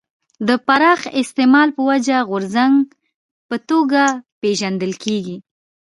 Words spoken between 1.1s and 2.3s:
استعمال په وجه